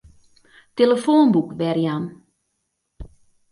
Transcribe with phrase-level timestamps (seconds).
[0.75, 2.05] Tillefoanboek werjaan.